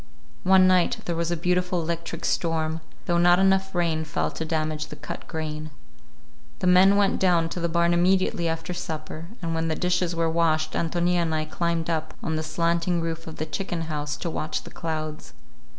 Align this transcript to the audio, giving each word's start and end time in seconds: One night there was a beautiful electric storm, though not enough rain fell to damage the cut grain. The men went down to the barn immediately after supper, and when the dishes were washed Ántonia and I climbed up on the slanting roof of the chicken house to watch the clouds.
One 0.41 0.65
night 0.67 0.97
there 1.05 1.15
was 1.15 1.29
a 1.29 1.37
beautiful 1.37 1.79
electric 1.79 2.25
storm, 2.25 2.81
though 3.05 3.19
not 3.19 3.37
enough 3.37 3.75
rain 3.75 4.03
fell 4.03 4.31
to 4.31 4.43
damage 4.43 4.87
the 4.87 4.95
cut 4.95 5.27
grain. 5.27 5.69
The 6.57 6.65
men 6.65 6.95
went 6.95 7.19
down 7.19 7.49
to 7.49 7.59
the 7.59 7.69
barn 7.69 7.93
immediately 7.93 8.47
after 8.49 8.73
supper, 8.73 9.27
and 9.43 9.53
when 9.53 9.67
the 9.67 9.75
dishes 9.75 10.15
were 10.15 10.27
washed 10.27 10.71
Ántonia 10.71 11.17
and 11.21 11.35
I 11.35 11.45
climbed 11.45 11.87
up 11.87 12.15
on 12.23 12.35
the 12.35 12.41
slanting 12.41 12.99
roof 12.99 13.27
of 13.27 13.35
the 13.35 13.45
chicken 13.45 13.81
house 13.81 14.17
to 14.17 14.29
watch 14.31 14.63
the 14.63 14.71
clouds. 14.71 15.33